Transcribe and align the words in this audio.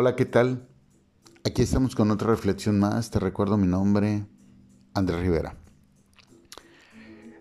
Hola, 0.00 0.14
¿qué 0.14 0.26
tal? 0.26 0.68
Aquí 1.42 1.62
estamos 1.62 1.96
con 1.96 2.12
otra 2.12 2.28
reflexión 2.28 2.78
más. 2.78 3.10
Te 3.10 3.18
recuerdo 3.18 3.56
mi 3.56 3.66
nombre, 3.66 4.26
Andrés 4.94 5.18
Rivera. 5.18 5.56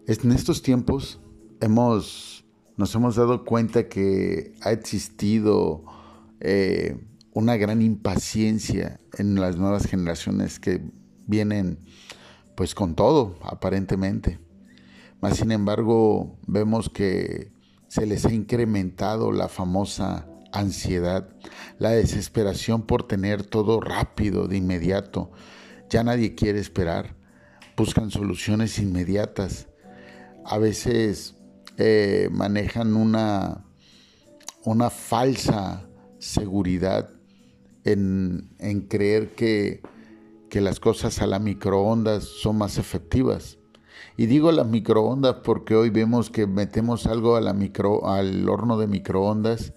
En 0.08 0.32
estos 0.32 0.64
tiempos 0.64 1.20
hemos, 1.62 2.46
nos 2.76 2.96
hemos 2.96 3.16
dado 3.16 3.46
cuenta 3.46 3.88
que 3.88 4.56
ha 4.64 4.72
existido 4.72 5.84
eh, 6.40 7.00
una 7.32 7.58
gran 7.58 7.84
impaciencia 7.84 9.02
en 9.20 9.36
las 9.36 9.58
nuevas 9.58 9.86
generaciones 9.86 10.60
que 10.60 10.82
vienen 11.28 11.78
pues 12.56 12.74
con 12.74 12.96
todo, 12.96 13.38
aparentemente. 13.44 14.40
Más 15.22 15.38
sin 15.38 15.52
embargo, 15.52 16.40
vemos 16.48 16.90
que 16.90 17.52
se 17.88 18.08
les 18.08 18.26
ha 18.26 18.34
incrementado 18.34 19.32
la 19.32 19.48
famosa 19.48 20.28
ansiedad, 20.52 21.30
la 21.80 21.92
desesperación 21.92 22.84
por 22.84 23.08
tener 23.08 23.44
todo 23.44 23.80
rápido, 23.80 24.48
de 24.48 24.58
inmediato. 24.58 25.32
Ya 25.90 26.04
nadie 26.04 26.36
quiere 26.36 26.60
esperar, 26.60 27.16
buscan 27.76 28.12
soluciones 28.12 28.80
inmediatas. 28.80 29.68
A 30.46 30.58
veces 30.58 31.36
eh, 31.78 32.30
manejan 32.32 32.96
una, 32.96 33.66
una 34.64 34.90
falsa 34.90 35.88
seguridad 36.20 37.10
en, 37.84 38.50
en 38.60 38.82
creer 38.82 39.36
que, 39.36 39.82
que 40.50 40.62
las 40.62 40.80
cosas 40.80 41.22
a 41.22 41.28
la 41.28 41.40
microondas 41.40 42.24
son 42.24 42.58
más 42.58 42.78
efectivas. 42.78 43.58
Y 44.16 44.26
digo 44.26 44.52
las 44.52 44.68
microondas 44.68 45.38
porque 45.44 45.76
hoy 45.76 45.90
vemos 45.90 46.30
que 46.30 46.48
metemos 46.48 47.06
algo 47.06 47.36
a 47.36 47.42
la 47.42 47.54
micro, 47.54 48.10
al 48.10 48.50
horno 48.50 48.78
de 48.78 48.88
microondas 48.88 49.74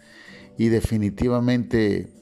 y 0.60 0.69
definitivamente 0.69 2.12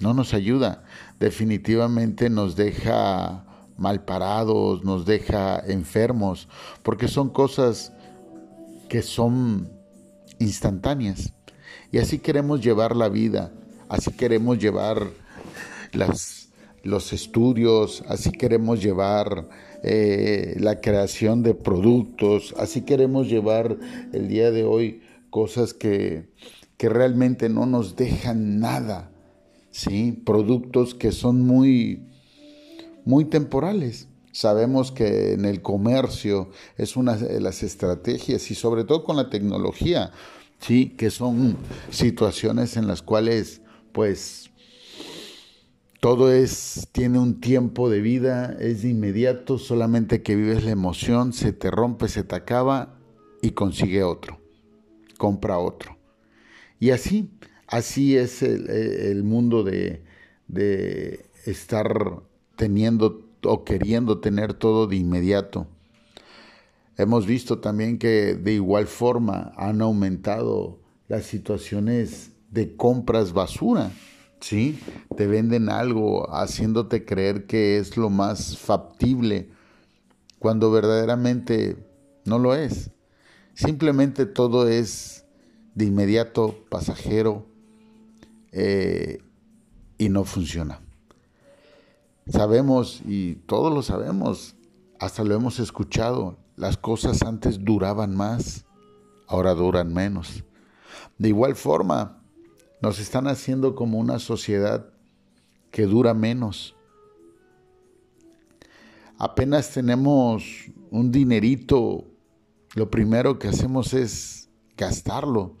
no 0.00 0.12
nos 0.12 0.34
ayuda, 0.34 0.84
definitivamente 1.18 2.28
nos 2.28 2.54
deja 2.54 3.46
mal 3.78 4.04
parados, 4.04 4.84
nos 4.84 5.06
deja 5.06 5.62
enfermos, 5.66 6.46
porque 6.82 7.08
son 7.08 7.30
cosas 7.30 7.94
que 8.90 9.00
son 9.00 9.72
instantáneas. 10.38 11.32
Y 11.90 11.96
así 11.96 12.18
queremos 12.18 12.60
llevar 12.60 12.94
la 12.94 13.08
vida, 13.08 13.50
así 13.88 14.12
queremos 14.12 14.58
llevar 14.58 15.08
las, 15.94 16.50
los 16.82 17.14
estudios, 17.14 18.04
así 18.08 18.30
queremos 18.30 18.82
llevar 18.82 19.48
eh, 19.82 20.54
la 20.60 20.82
creación 20.82 21.42
de 21.42 21.54
productos, 21.54 22.54
así 22.58 22.82
queremos 22.82 23.26
llevar 23.26 23.78
el 24.12 24.28
día 24.28 24.50
de 24.50 24.64
hoy 24.64 25.00
cosas 25.30 25.72
que 25.72 26.28
que 26.76 26.88
realmente 26.88 27.48
no 27.48 27.66
nos 27.66 27.96
dejan 27.96 28.60
nada, 28.60 29.10
¿sí? 29.70 30.12
Productos 30.24 30.94
que 30.94 31.12
son 31.12 31.40
muy, 31.42 32.02
muy 33.04 33.24
temporales. 33.24 34.08
Sabemos 34.32 34.92
que 34.92 35.32
en 35.32 35.46
el 35.46 35.62
comercio 35.62 36.50
es 36.76 36.96
una 36.96 37.16
de 37.16 37.40
las 37.40 37.62
estrategias 37.62 38.50
y 38.50 38.54
sobre 38.54 38.84
todo 38.84 39.04
con 39.04 39.16
la 39.16 39.30
tecnología, 39.30 40.12
¿sí? 40.60 40.90
Que 40.90 41.10
son 41.10 41.56
situaciones 41.90 42.76
en 42.76 42.86
las 42.86 43.00
cuales, 43.00 43.62
pues, 43.92 44.50
todo 46.00 46.30
es, 46.30 46.88
tiene 46.92 47.18
un 47.18 47.40
tiempo 47.40 47.88
de 47.88 48.02
vida, 48.02 48.54
es 48.60 48.82
de 48.82 48.90
inmediato, 48.90 49.56
solamente 49.56 50.22
que 50.22 50.36
vives 50.36 50.62
la 50.62 50.70
emoción, 50.70 51.32
se 51.32 51.54
te 51.54 51.70
rompe, 51.70 52.08
se 52.08 52.22
te 52.22 52.34
acaba 52.34 52.98
y 53.40 53.52
consigue 53.52 54.04
otro, 54.04 54.38
compra 55.16 55.58
otro. 55.58 55.95
Y 56.78 56.90
así, 56.90 57.30
así 57.66 58.16
es 58.16 58.42
el, 58.42 59.22
mundo 59.24 59.64
de, 59.64 60.02
de 60.48 61.26
estar 61.44 62.22
teniendo 62.56 63.26
o 63.42 63.64
queriendo 63.64 64.18
tener 64.18 64.54
todo 64.54 64.86
de 64.86 64.96
inmediato. 64.96 65.66
Hemos 66.96 67.26
visto 67.26 67.58
también 67.58 67.98
que 67.98 68.34
de 68.34 68.54
igual 68.54 68.86
forma 68.86 69.52
han 69.56 69.82
aumentado 69.82 70.78
las 71.08 71.24
situaciones 71.24 72.32
de 72.50 72.74
compras 72.74 73.32
basura, 73.32 73.90
¿sí? 74.40 74.78
Te 75.16 75.26
venden 75.26 75.68
algo 75.68 76.34
haciéndote 76.34 77.04
creer 77.04 77.46
que 77.46 77.78
es 77.78 77.96
lo 77.96 78.08
más 78.08 78.56
factible 78.56 79.50
cuando 80.38 80.70
verdaderamente 80.70 81.76
no 82.24 82.38
lo 82.38 82.54
es. 82.54 82.90
Simplemente 83.54 84.26
todo 84.26 84.68
es 84.68 85.25
de 85.76 85.84
inmediato, 85.84 86.64
pasajero, 86.70 87.46
eh, 88.50 89.18
y 89.98 90.08
no 90.08 90.24
funciona. 90.24 90.80
Sabemos, 92.26 93.02
y 93.04 93.34
todos 93.34 93.72
lo 93.72 93.82
sabemos, 93.82 94.56
hasta 94.98 95.22
lo 95.22 95.34
hemos 95.34 95.60
escuchado, 95.60 96.38
las 96.56 96.78
cosas 96.78 97.22
antes 97.22 97.62
duraban 97.62 98.16
más, 98.16 98.64
ahora 99.28 99.54
duran 99.54 99.92
menos. 99.92 100.44
De 101.18 101.28
igual 101.28 101.54
forma, 101.54 102.22
nos 102.80 102.98
están 102.98 103.28
haciendo 103.28 103.74
como 103.74 103.98
una 103.98 104.18
sociedad 104.18 104.88
que 105.70 105.82
dura 105.82 106.14
menos. 106.14 106.74
Apenas 109.18 109.70
tenemos 109.72 110.42
un 110.90 111.12
dinerito, 111.12 112.06
lo 112.74 112.90
primero 112.90 113.38
que 113.38 113.48
hacemos 113.48 113.92
es 113.92 114.48
gastarlo. 114.74 115.56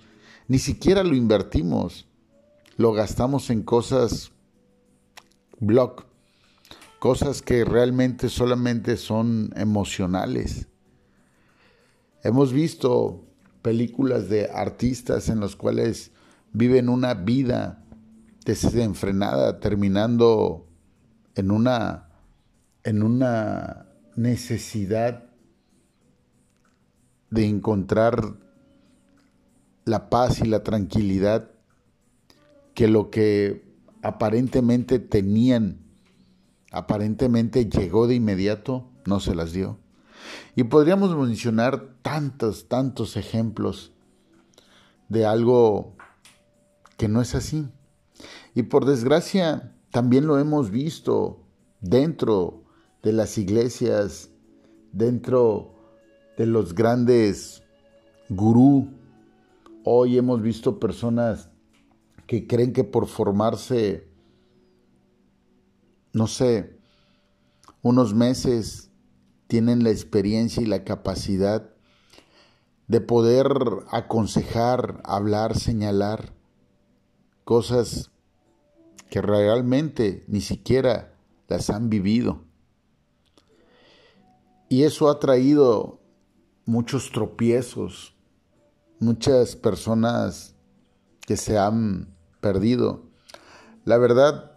Ni 0.48 0.58
siquiera 0.58 1.02
lo 1.02 1.16
invertimos, 1.16 2.06
lo 2.76 2.92
gastamos 2.92 3.50
en 3.50 3.62
cosas 3.62 4.30
blog, 5.58 6.04
cosas 7.00 7.42
que 7.42 7.64
realmente 7.64 8.28
solamente 8.28 8.96
son 8.96 9.50
emocionales. 9.56 10.68
Hemos 12.22 12.52
visto 12.52 13.24
películas 13.62 14.28
de 14.28 14.48
artistas 14.50 15.28
en 15.28 15.40
los 15.40 15.56
cuales 15.56 16.12
viven 16.52 16.88
una 16.88 17.14
vida 17.14 17.84
desenfrenada, 18.44 19.58
terminando 19.58 20.68
en 21.34 21.50
una, 21.50 22.08
en 22.84 23.02
una 23.02 23.88
necesidad 24.14 25.24
de 27.30 27.46
encontrar 27.46 28.45
la 29.86 30.10
paz 30.10 30.40
y 30.40 30.46
la 30.46 30.62
tranquilidad 30.62 31.50
que 32.74 32.88
lo 32.88 33.10
que 33.10 33.64
aparentemente 34.02 34.98
tenían, 34.98 35.78
aparentemente 36.72 37.70
llegó 37.70 38.06
de 38.06 38.16
inmediato, 38.16 38.90
no 39.06 39.20
se 39.20 39.34
las 39.34 39.52
dio. 39.52 39.78
Y 40.56 40.64
podríamos 40.64 41.16
mencionar 41.16 41.94
tantos, 42.02 42.68
tantos 42.68 43.16
ejemplos 43.16 43.92
de 45.08 45.24
algo 45.24 45.96
que 46.98 47.08
no 47.08 47.22
es 47.22 47.34
así. 47.34 47.68
Y 48.54 48.64
por 48.64 48.86
desgracia, 48.86 49.72
también 49.92 50.26
lo 50.26 50.38
hemos 50.38 50.70
visto 50.70 51.40
dentro 51.80 52.64
de 53.04 53.12
las 53.12 53.38
iglesias, 53.38 54.30
dentro 54.92 55.74
de 56.36 56.46
los 56.46 56.74
grandes 56.74 57.62
gurú 58.28 58.88
Hoy 59.88 60.18
hemos 60.18 60.42
visto 60.42 60.80
personas 60.80 61.48
que 62.26 62.48
creen 62.48 62.72
que 62.72 62.82
por 62.82 63.06
formarse, 63.06 64.08
no 66.12 66.26
sé, 66.26 66.76
unos 67.82 68.12
meses, 68.12 68.90
tienen 69.46 69.84
la 69.84 69.90
experiencia 69.90 70.60
y 70.60 70.66
la 70.66 70.82
capacidad 70.82 71.70
de 72.88 73.00
poder 73.00 73.46
aconsejar, 73.92 75.00
hablar, 75.04 75.56
señalar 75.56 76.32
cosas 77.44 78.10
que 79.08 79.22
realmente 79.22 80.24
ni 80.26 80.40
siquiera 80.40 81.14
las 81.46 81.70
han 81.70 81.90
vivido. 81.90 82.42
Y 84.68 84.82
eso 84.82 85.08
ha 85.08 85.20
traído 85.20 86.00
muchos 86.64 87.12
tropiezos, 87.12 88.15
muchas 88.98 89.56
personas 89.56 90.54
que 91.20 91.36
se 91.36 91.58
han 91.58 92.14
perdido. 92.40 93.04
La 93.84 93.98
verdad, 93.98 94.52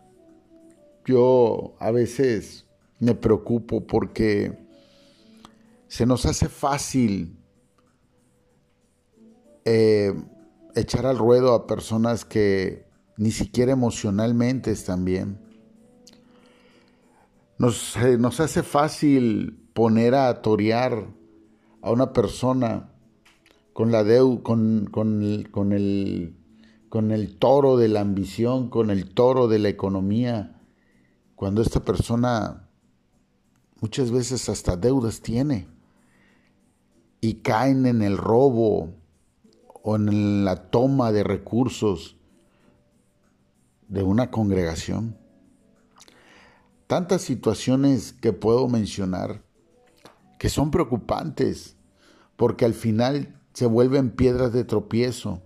yo 1.06 1.76
a 1.80 1.92
veces 1.92 2.66
me 3.00 3.16
preocupo 3.16 3.86
porque 3.88 4.58
se 5.88 6.06
nos 6.06 6.26
hace 6.26 6.50
fácil 6.50 7.38
eh, 9.66 10.14
echar 10.76 11.06
al 11.06 11.18
ruedo 11.18 11.54
a 11.54 11.68
personas 11.68 12.26
que 12.26 12.88
ni 13.18 13.32
siquiera 13.32 13.72
emocionalmente 13.72 14.72
están 14.72 15.04
bien. 15.04 15.40
Nos, 17.58 17.96
nos 18.18 18.40
hace 18.40 18.64
fácil 18.64 19.70
poner 19.74 20.16
a 20.16 20.42
torear 20.42 21.08
a 21.82 21.92
una 21.92 22.14
persona 22.14 22.94
con 23.80 23.94
la 23.94 24.04
deu, 24.04 24.44
con, 24.44 24.90
con, 24.92 25.24
el, 25.24 26.36
con 26.90 27.12
el 27.12 27.38
toro 27.40 27.78
de 27.78 27.88
la 27.88 28.02
ambición, 28.02 28.70
con 28.70 28.90
el 28.90 29.14
toro 29.14 29.48
de 29.48 29.58
la 29.58 29.70
economía, 29.70 30.62
cuando 31.38 31.62
esta 31.62 31.80
persona 31.86 32.68
muchas 33.80 34.12
veces 34.12 34.50
hasta 34.50 34.76
deudas 34.76 35.22
tiene 35.22 35.70
y 37.22 37.36
caen 37.36 37.86
en 37.86 38.02
el 38.02 38.18
robo 38.18 38.96
o 39.82 39.96
en 39.96 40.44
la 40.44 40.70
toma 40.70 41.14
de 41.14 41.24
recursos 41.24 42.18
de 43.88 44.04
una 44.04 44.30
congregación. 44.30 45.18
Tantas 46.86 47.22
situaciones 47.22 48.12
que 48.12 48.34
puedo 48.34 48.68
mencionar 48.68 49.42
que 50.38 50.50
son 50.50 50.70
preocupantes 50.70 51.78
porque 52.36 52.66
al 52.66 52.74
final 52.74 53.39
se 53.60 53.66
vuelven 53.66 54.12
piedras 54.12 54.54
de 54.54 54.64
tropiezo 54.64 55.42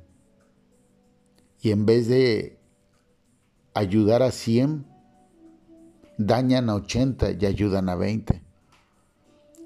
y 1.60 1.72
en 1.72 1.88
vez 1.88 2.08
de 2.08 2.60
ayudar 3.74 4.22
a 4.22 4.30
100, 4.30 4.86
dañan 6.20 6.70
a 6.70 6.76
80 6.76 7.32
y 7.32 7.46
ayudan 7.48 7.90
a 7.90 7.96
20. 7.96 8.44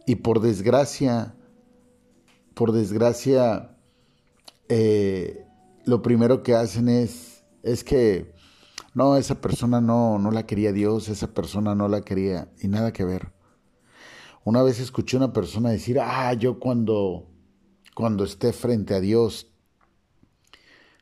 Y 0.06 0.16
por 0.16 0.40
desgracia, 0.40 1.36
por 2.54 2.72
desgracia, 2.72 3.76
eh, 4.70 5.46
lo 5.84 6.02
primero 6.02 6.42
que 6.42 6.56
hacen 6.56 6.88
es, 6.88 7.44
es 7.64 7.84
que, 7.84 8.32
no, 8.94 9.18
esa 9.18 9.42
persona 9.42 9.82
no, 9.82 10.20
no 10.20 10.32
la 10.32 10.46
quería 10.46 10.72
Dios, 10.72 11.10
esa 11.10 11.34
persona 11.34 11.76
no 11.76 11.90
la 11.90 12.00
quería, 12.00 12.50
y 12.62 12.70
nada 12.70 12.94
que 12.94 13.04
ver. 13.04 13.34
Una 14.46 14.64
vez 14.64 14.80
escuché 14.80 15.18
a 15.18 15.20
una 15.20 15.34
persona 15.34 15.70
decir, 15.70 16.00
ah, 16.00 16.32
yo 16.32 16.62
cuando, 16.62 17.28
cuando 17.98 18.26
esté 18.26 18.54
frente 18.54 18.94
a 18.94 19.00
Dios, 19.00 19.48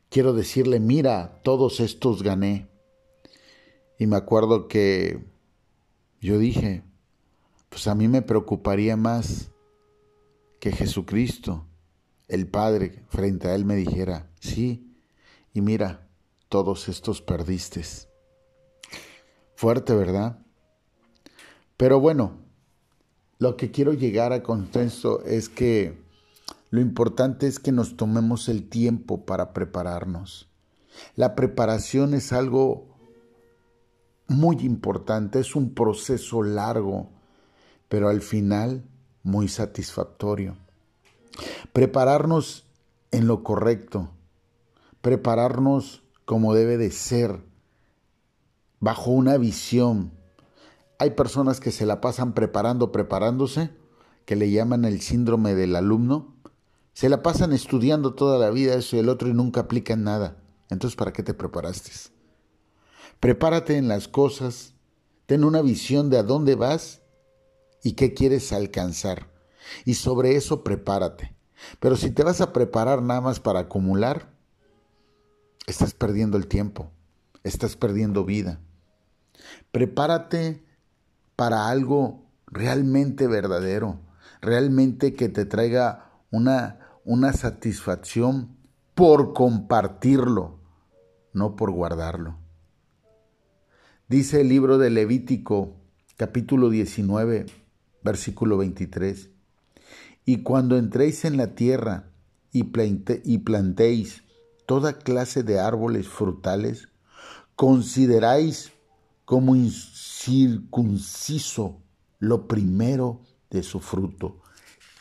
quiero 0.08 0.32
decirle, 0.32 0.80
mira, 0.80 1.42
todos 1.42 1.80
estos 1.80 2.22
gané. 2.22 2.68
Y 3.98 4.06
me 4.06 4.16
acuerdo 4.16 4.66
que 4.66 5.22
yo 6.22 6.38
dije, 6.38 6.84
pues 7.68 7.86
a 7.86 7.94
mí 7.94 8.08
me 8.08 8.22
preocuparía 8.22 8.96
más 8.96 9.50
que 10.58 10.72
Jesucristo, 10.72 11.66
el 12.28 12.46
Padre, 12.48 13.04
frente 13.10 13.48
a 13.48 13.54
Él 13.54 13.66
me 13.66 13.76
dijera, 13.76 14.30
sí, 14.40 14.96
y 15.52 15.60
mira, 15.60 16.08
todos 16.48 16.88
estos 16.88 17.20
perdiste. 17.20 17.82
Fuerte, 19.54 19.94
¿verdad? 19.94 20.38
Pero 21.76 22.00
bueno, 22.00 22.38
lo 23.38 23.58
que 23.58 23.70
quiero 23.70 23.92
llegar 23.92 24.32
a 24.32 24.42
contexto 24.42 25.22
es 25.26 25.50
que 25.50 26.05
lo 26.70 26.80
importante 26.80 27.46
es 27.46 27.58
que 27.58 27.72
nos 27.72 27.96
tomemos 27.96 28.48
el 28.48 28.68
tiempo 28.68 29.24
para 29.24 29.52
prepararnos. 29.52 30.48
La 31.14 31.34
preparación 31.34 32.14
es 32.14 32.32
algo 32.32 32.96
muy 34.28 34.56
importante, 34.60 35.38
es 35.38 35.54
un 35.54 35.74
proceso 35.74 36.42
largo, 36.42 37.10
pero 37.88 38.08
al 38.08 38.20
final 38.20 38.84
muy 39.22 39.48
satisfactorio. 39.48 40.56
Prepararnos 41.72 42.66
en 43.10 43.26
lo 43.26 43.44
correcto, 43.44 44.10
prepararnos 45.00 46.02
como 46.24 46.54
debe 46.54 46.76
de 46.76 46.90
ser, 46.90 47.44
bajo 48.80 49.10
una 49.10 49.36
visión. 49.36 50.12
Hay 50.98 51.10
personas 51.10 51.60
que 51.60 51.70
se 51.70 51.86
la 51.86 52.00
pasan 52.00 52.32
preparando, 52.32 52.90
preparándose, 52.90 53.70
que 54.24 54.36
le 54.36 54.50
llaman 54.50 54.84
el 54.84 55.00
síndrome 55.00 55.54
del 55.54 55.76
alumno, 55.76 56.35
se 56.96 57.10
la 57.10 57.22
pasan 57.22 57.52
estudiando 57.52 58.14
toda 58.14 58.38
la 58.38 58.48
vida 58.48 58.74
eso 58.74 58.96
y 58.96 59.00
el 59.00 59.10
otro 59.10 59.28
y 59.28 59.34
nunca 59.34 59.60
aplican 59.60 60.02
nada. 60.02 60.38
Entonces, 60.70 60.96
¿para 60.96 61.12
qué 61.12 61.22
te 61.22 61.34
preparaste? 61.34 61.90
Prepárate 63.20 63.76
en 63.76 63.86
las 63.86 64.08
cosas, 64.08 64.72
ten 65.26 65.44
una 65.44 65.60
visión 65.60 66.08
de 66.08 66.16
a 66.16 66.22
dónde 66.22 66.54
vas 66.54 67.02
y 67.82 67.92
qué 67.92 68.14
quieres 68.14 68.50
alcanzar. 68.50 69.28
Y 69.84 69.92
sobre 69.92 70.36
eso 70.36 70.64
prepárate. 70.64 71.36
Pero 71.80 71.96
si 71.96 72.10
te 72.12 72.24
vas 72.24 72.40
a 72.40 72.54
preparar 72.54 73.02
nada 73.02 73.20
más 73.20 73.40
para 73.40 73.60
acumular, 73.60 74.32
estás 75.66 75.92
perdiendo 75.92 76.38
el 76.38 76.46
tiempo, 76.46 76.90
estás 77.44 77.76
perdiendo 77.76 78.24
vida. 78.24 78.58
Prepárate 79.70 80.64
para 81.36 81.68
algo 81.68 82.24
realmente 82.46 83.26
verdadero, 83.26 84.00
realmente 84.40 85.12
que 85.12 85.28
te 85.28 85.44
traiga 85.44 86.22
una 86.30 86.85
una 87.06 87.32
satisfacción 87.32 88.54
por 88.96 89.32
compartirlo, 89.32 90.58
no 91.32 91.54
por 91.54 91.70
guardarlo. 91.70 92.36
Dice 94.08 94.40
el 94.40 94.48
libro 94.48 94.76
de 94.76 94.90
Levítico 94.90 95.76
capítulo 96.16 96.68
19, 96.68 97.46
versículo 98.02 98.58
23, 98.58 99.30
y 100.24 100.42
cuando 100.42 100.76
entréis 100.76 101.24
en 101.24 101.36
la 101.36 101.54
tierra 101.54 102.10
y, 102.50 102.64
plantéis 102.64 104.24
toda 104.66 104.98
clase 104.98 105.44
de 105.44 105.60
árboles 105.60 106.08
frutales, 106.08 106.88
consideráis 107.54 108.72
como 109.24 109.54
incircunciso 109.54 111.80
lo 112.18 112.48
primero 112.48 113.20
de 113.50 113.62
su 113.62 113.78
fruto. 113.78 114.40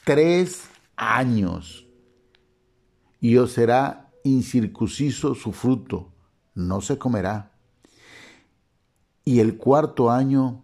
Tres 0.04 0.66
años 0.98 1.85
y 3.26 3.38
os 3.38 3.54
será 3.54 4.12
incircunciso 4.24 5.34
su 5.34 5.52
fruto, 5.52 6.14
no 6.54 6.80
se 6.80 7.00
comerá. 7.00 7.58
Y 9.24 9.40
el 9.40 9.58
cuarto 9.58 10.12
año 10.12 10.64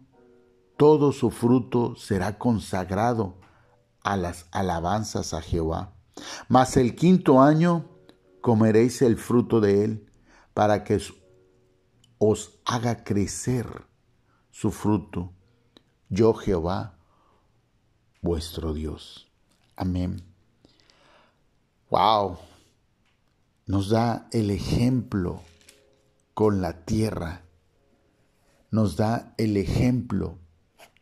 todo 0.77 1.11
su 1.11 1.31
fruto 1.31 1.95
será 1.95 2.37
consagrado 2.37 3.39
a 4.03 4.15
las 4.15 4.45
alabanzas 4.51 5.33
a 5.33 5.41
Jehová. 5.41 5.95
Mas 6.49 6.77
el 6.77 6.95
quinto 6.95 7.41
año 7.41 7.89
comeréis 8.41 9.01
el 9.01 9.17
fruto 9.17 9.59
de 9.59 9.83
él 9.83 10.11
para 10.53 10.83
que 10.83 11.01
os 12.19 12.59
haga 12.63 13.03
crecer 13.03 13.87
su 14.51 14.69
fruto. 14.69 15.33
Yo 16.09 16.35
Jehová, 16.35 16.99
vuestro 18.21 18.75
Dios. 18.75 19.31
Amén. 19.75 20.21
Wow 21.89 22.50
nos 23.65 23.89
da 23.89 24.27
el 24.31 24.49
ejemplo 24.49 25.41
con 26.33 26.61
la 26.61 26.85
tierra, 26.85 27.43
nos 28.71 28.95
da 28.95 29.33
el 29.37 29.57
ejemplo 29.57 30.39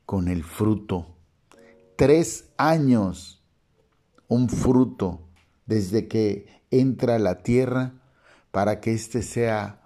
con 0.05 0.27
el 0.27 0.43
fruto. 0.43 1.15
Tres 1.95 2.49
años, 2.57 3.43
un 4.27 4.49
fruto 4.49 5.29
desde 5.65 6.07
que 6.07 6.63
entra 6.71 7.19
la 7.19 7.43
tierra 7.43 7.93
para 8.51 8.79
que 8.79 8.93
éste 8.93 9.21
sea 9.21 9.81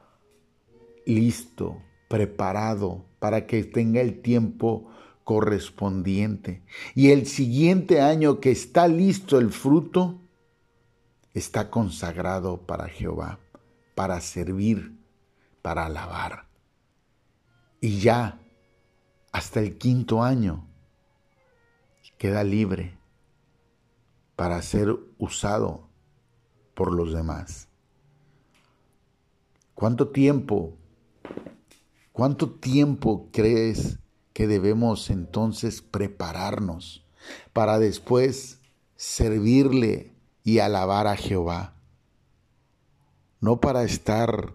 listo, 1.06 1.82
preparado, 2.08 3.06
para 3.20 3.46
que 3.46 3.64
tenga 3.64 4.02
el 4.02 4.22
tiempo 4.22 4.90
correspondiente. 5.24 6.64
Y 6.96 7.12
el 7.12 7.28
siguiente 7.28 8.02
año 8.02 8.40
que 8.40 8.52
está 8.52 8.88
listo 8.88 9.40
el 9.40 9.52
fruto, 9.52 10.23
está 11.34 11.70
consagrado 11.70 12.66
para 12.66 12.88
Jehová, 12.88 13.40
para 13.96 14.22
servir, 14.22 14.98
para 15.62 15.86
alabar. 15.86 16.48
Y 17.82 18.00
ya 18.00 18.40
hasta 19.32 19.60
el 19.60 19.78
quinto 19.78 20.24
año 20.24 20.68
queda 22.18 22.44
libre 22.44 22.98
para 24.36 24.62
ser 24.62 24.98
usado 25.18 25.90
por 26.74 26.94
los 26.94 27.14
demás. 27.14 27.68
¿Cuánto 29.74 30.08
tiempo, 30.08 30.78
cuánto 32.14 32.52
tiempo 32.52 33.28
crees 33.34 34.00
que 34.32 34.48
debemos 34.48 35.10
entonces 35.10 35.82
prepararnos 35.82 37.06
para 37.52 37.80
después 37.80 38.62
servirle 38.96 40.13
y 40.44 40.60
alabar 40.60 41.08
a 41.08 41.16
Jehová, 41.16 41.76
no 43.40 43.60
para 43.60 43.84
estar 43.84 44.54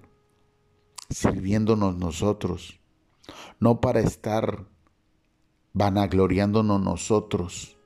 sirviéndonos 1.11 1.97
nosotros, 1.97 2.79
no 3.59 3.81
para 3.81 4.01
estar 4.01 4.67
vanagloriándonos 5.73 6.81
nosotros. 6.81 7.77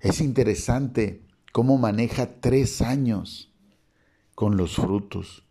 Es 0.00 0.20
interesante 0.20 1.26
cómo 1.52 1.78
maneja 1.78 2.40
tres 2.40 2.82
años 2.82 3.52
con 4.34 4.56
los 4.56 4.76
frutos. 4.76 5.44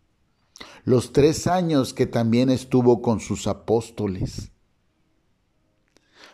Los 0.83 1.13
tres 1.13 1.47
años 1.47 1.93
que 1.93 2.05
también 2.05 2.49
estuvo 2.49 3.01
con 3.01 3.19
sus 3.19 3.47
apóstoles. 3.47 4.51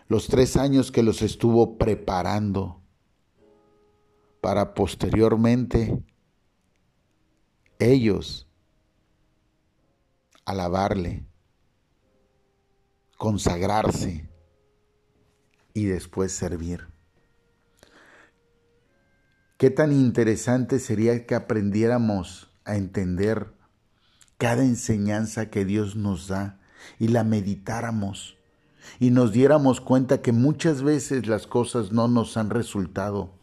Los 0.08 0.27
tres 0.27 0.58
años 0.58 0.91
que 0.91 1.03
los 1.03 1.22
estuvo 1.22 1.77
preparando 1.77 2.82
para 4.41 4.74
posteriormente 4.74 6.03
ellos 7.79 8.48
alabarle, 10.46 11.25
consagrarse 13.17 14.29
y 15.74 15.86
después 15.86 16.32
servir. 16.32 16.88
Qué 19.58 19.70
tan 19.70 19.91
interesante 19.91 20.79
sería 20.79 21.25
que 21.25 21.36
aprendiéramos 21.36 22.51
a 22.63 22.75
entender 22.75 23.53
cada 24.38 24.63
enseñanza 24.63 25.50
que 25.50 25.65
Dios 25.65 25.96
nos 25.96 26.27
da 26.27 26.60
y 27.00 27.08
la 27.08 27.24
meditáramos 27.24 28.38
y 29.00 29.10
nos 29.10 29.32
diéramos 29.32 29.82
cuenta 29.82 30.22
que 30.22 30.32
muchas 30.32 30.82
veces 30.82 31.27
las 31.27 31.48
cosas 31.48 31.91
no 31.91 32.08
nos 32.08 32.38
han 32.38 32.50
resultado 32.50 33.37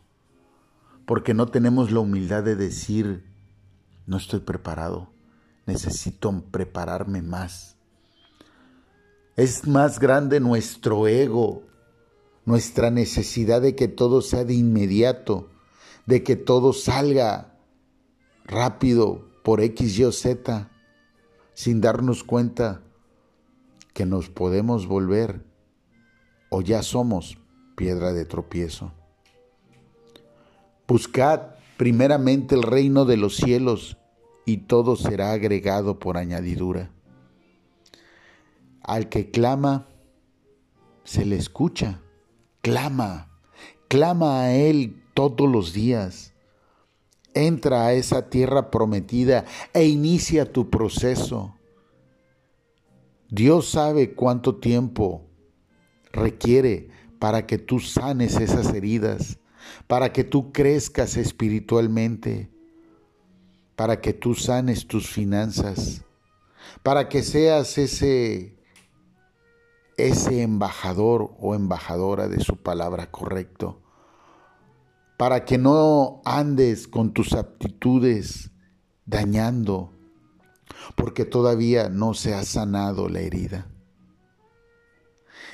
porque 1.07 1.35
no 1.35 1.47
tenemos 1.47 1.91
la 1.91 2.01
humildad 2.01 2.43
de 2.43 2.57
decir, 2.57 3.25
no 4.07 4.17
estoy 4.17 4.41
preparado, 4.41 5.11
necesito 5.67 6.45
prepararme 6.51 7.23
más. 7.23 7.77
Es 9.37 9.67
más 9.67 9.99
grande 9.99 10.41
nuestro 10.41 11.09
ego, 11.09 11.63
nuestra 12.45 12.91
necesidad 12.91 13.61
de 13.63 13.75
que 13.75 13.89
todo 13.89 14.23
sea 14.23 14.45
de 14.45 14.55
inmediato 14.55 15.51
de 16.07 16.23
que 16.23 16.37
todo 16.37 16.73
salga 16.73 17.57
rápido 18.45 19.29
por 19.43 19.61
X, 19.61 19.99
Y 19.99 20.05
o 20.05 20.13
Z, 20.13 20.71
sin 21.55 21.81
darnos 21.81 22.25
cuenta 22.25 22.83
que 23.93 24.07
nos 24.07 24.29
podemos 24.29 24.87
volver 24.87 25.45
o 26.51 26.61
ya 26.61 26.83
somos 26.83 27.39
piedra 27.77 28.13
de 28.13 28.25
tropiezo. 28.25 28.93
Buscad 30.87 31.55
primeramente 31.77 32.55
el 32.55 32.63
reino 32.63 33.05
de 33.05 33.17
los 33.17 33.37
cielos 33.37 33.97
y 34.45 34.59
todo 34.59 34.97
será 34.97 35.33
agregado 35.33 35.99
por 35.99 36.17
añadidura. 36.17 36.91
Al 38.83 39.09
que 39.09 39.31
clama, 39.31 39.89
se 41.05 41.25
le 41.25 41.37
escucha. 41.37 42.01
Clama, 42.61 43.31
clama 43.89 44.43
a 44.43 44.55
Él 44.55 45.03
todos 45.15 45.49
los 45.49 45.73
días. 45.73 46.35
Entra 47.35 47.87
a 47.87 47.93
esa 47.95 48.29
tierra 48.29 48.71
prometida 48.71 49.45
e 49.73 49.87
inicia 49.87 50.53
tu 50.53 50.71
proceso. 50.71 51.55
Dios 53.29 53.69
sabe 53.69 54.15
cuánto 54.15 54.57
tiempo 54.57 55.23
requiere 56.13 56.89
para 57.19 57.47
que 57.47 57.59
tú 57.59 57.81
sanes 57.81 58.37
esas 58.37 58.73
heridas, 58.73 59.39
para 59.87 60.13
que 60.13 60.25
tú 60.25 60.53
crezcas 60.53 61.17
espiritualmente, 61.17 62.51
para 63.77 64.01
que 64.01 64.13
tú 64.13 64.35
sanes 64.35 64.87
tus 64.87 65.09
finanzas, 65.09 66.05
para 66.83 67.09
que 67.09 67.23
seas 67.23 67.79
ese 67.79 68.57
ese 69.97 70.43
embajador 70.43 71.35
o 71.39 71.55
embajadora 71.55 72.27
de 72.27 72.41
su 72.41 72.57
palabra 72.57 73.13
correcto 73.13 73.85
para 75.17 75.45
que 75.45 75.59
no 75.59 76.21
andes 76.25 76.89
con 76.89 77.13
tus 77.13 77.33
aptitudes 77.33 78.51
dañando, 79.07 79.93
porque 80.97 81.25
todavía 81.25 81.89
no 81.89 82.15
se 82.15 82.35
ha 82.35 82.45
sanado 82.45 83.09
la 83.09 83.21
herida. 83.21 83.74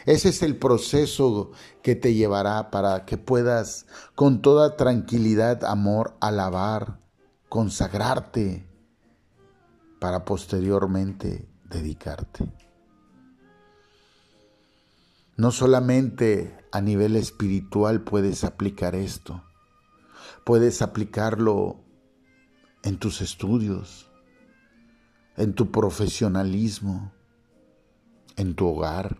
Ese 0.06 0.30
es 0.30 0.42
el 0.42 0.56
proceso 0.56 1.52
que 1.82 1.94
te 1.94 2.14
llevará 2.14 2.70
para 2.70 3.04
que 3.04 3.18
puedas 3.18 3.86
con 4.14 4.42
toda 4.42 4.76
tranquilidad, 4.76 5.64
amor, 5.64 6.16
alabar, 6.20 7.00
consagrarte, 7.48 8.66
para 10.00 10.24
posteriormente 10.24 11.48
dedicarte. 11.64 12.50
No 15.36 15.50
solamente 15.50 16.56
a 16.72 16.80
nivel 16.80 17.16
espiritual 17.16 18.02
puedes 18.02 18.44
aplicar 18.44 18.94
esto, 18.94 19.42
Puedes 20.44 20.80
aplicarlo 20.82 21.76
en 22.82 22.98
tus 22.98 23.20
estudios, 23.20 24.10
en 25.36 25.54
tu 25.54 25.70
profesionalismo, 25.70 27.12
en 28.36 28.54
tu 28.54 28.66
hogar, 28.68 29.18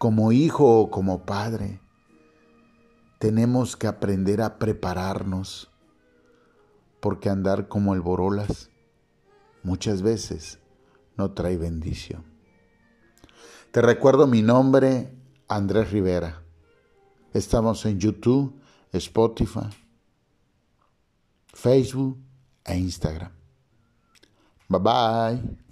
como 0.00 0.32
hijo 0.32 0.80
o 0.80 0.90
como 0.90 1.26
padre. 1.26 1.78
Tenemos 3.18 3.76
que 3.76 3.86
aprender 3.86 4.40
a 4.40 4.58
prepararnos, 4.58 5.70
porque 7.00 7.28
andar 7.28 7.68
como 7.68 7.92
el 7.92 8.00
borolas 8.00 8.70
muchas 9.62 10.00
veces 10.00 10.58
no 11.18 11.32
trae 11.32 11.58
bendición. 11.58 12.24
Te 13.72 13.82
recuerdo 13.82 14.26
mi 14.26 14.40
nombre, 14.40 15.14
Andrés 15.48 15.90
Rivera. 15.90 16.42
Estamos 17.34 17.84
en 17.84 18.00
YouTube 18.00 18.58
Spotify, 18.92 19.68
Facebook 21.52 22.18
e 22.64 22.78
Instagram. 22.78 23.32
Bye 24.66 24.80
bye. 24.80 25.69